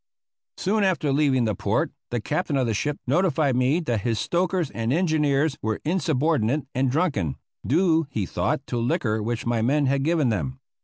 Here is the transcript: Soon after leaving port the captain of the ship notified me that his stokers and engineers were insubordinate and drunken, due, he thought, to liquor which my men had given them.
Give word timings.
Soon 0.57 0.83
after 0.83 1.13
leaving 1.13 1.45
port 1.57 1.91
the 2.09 2.19
captain 2.19 2.57
of 2.57 2.65
the 2.65 2.73
ship 2.73 2.97
notified 3.05 3.55
me 3.55 3.79
that 3.81 4.01
his 4.01 4.17
stokers 4.17 4.71
and 4.71 4.91
engineers 4.91 5.59
were 5.61 5.79
insubordinate 5.85 6.65
and 6.73 6.89
drunken, 6.89 7.35
due, 7.63 8.07
he 8.09 8.25
thought, 8.25 8.65
to 8.65 8.79
liquor 8.79 9.21
which 9.21 9.45
my 9.45 9.61
men 9.61 9.85
had 9.85 10.01
given 10.01 10.29
them. 10.29 10.59